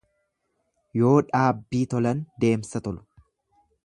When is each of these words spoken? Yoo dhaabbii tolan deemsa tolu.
Yoo 1.01 1.11
dhaabbii 1.27 1.83
tolan 1.93 2.23
deemsa 2.45 2.83
tolu. 2.89 3.05